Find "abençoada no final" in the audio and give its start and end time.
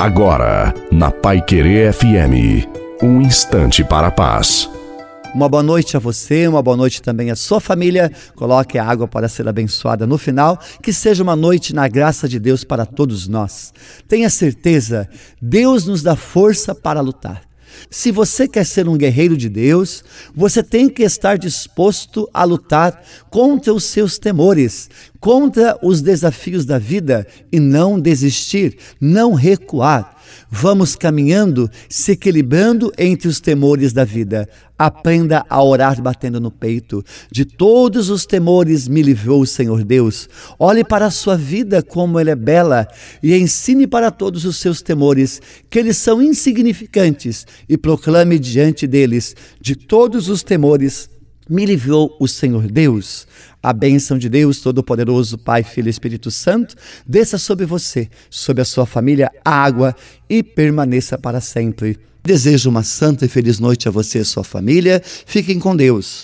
9.46-10.58